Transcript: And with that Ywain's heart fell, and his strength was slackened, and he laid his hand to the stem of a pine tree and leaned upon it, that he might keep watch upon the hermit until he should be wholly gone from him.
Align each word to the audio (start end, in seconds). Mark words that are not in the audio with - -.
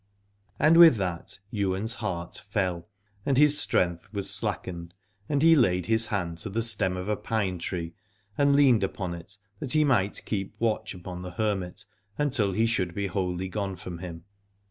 And 0.57 0.77
with 0.77 0.95
that 0.95 1.37
Ywain's 1.53 1.93
heart 2.01 2.41
fell, 2.49 2.87
and 3.23 3.37
his 3.37 3.59
strength 3.59 4.11
was 4.11 4.31
slackened, 4.31 4.95
and 5.29 5.43
he 5.43 5.55
laid 5.55 5.85
his 5.85 6.07
hand 6.07 6.39
to 6.39 6.49
the 6.49 6.63
stem 6.63 6.97
of 6.97 7.07
a 7.07 7.15
pine 7.15 7.59
tree 7.59 7.93
and 8.35 8.55
leaned 8.55 8.83
upon 8.83 9.13
it, 9.13 9.37
that 9.59 9.73
he 9.73 9.83
might 9.83 10.25
keep 10.25 10.55
watch 10.57 10.95
upon 10.95 11.21
the 11.21 11.29
hermit 11.37 11.85
until 12.17 12.53
he 12.53 12.65
should 12.65 12.95
be 12.95 13.05
wholly 13.05 13.47
gone 13.47 13.75
from 13.75 13.99
him. 13.99 14.23